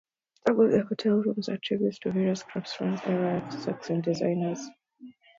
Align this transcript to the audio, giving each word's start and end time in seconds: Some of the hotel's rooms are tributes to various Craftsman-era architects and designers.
Some 0.47 0.59
of 0.59 0.71
the 0.71 0.83
hotel's 0.83 1.27
rooms 1.27 1.47
are 1.47 1.57
tributes 1.59 1.99
to 1.99 2.11
various 2.11 2.41
Craftsman-era 2.41 3.39
architects 3.41 3.91
and 3.91 4.01
designers. 4.01 4.67